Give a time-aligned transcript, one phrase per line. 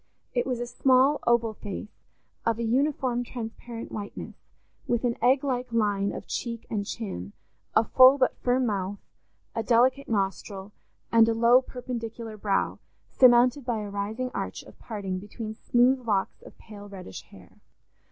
[0.33, 2.07] It was a small oval face,
[2.43, 4.33] of a uniform transparent whiteness,
[4.87, 7.33] with an egg like line of cheek and chin,
[7.75, 8.97] a full but firm mouth,
[9.53, 10.71] a delicate nostril,
[11.11, 12.79] and a low perpendicular brow,
[13.11, 17.59] surmounted by a rising arch of parting between smooth locks of pale reddish hair.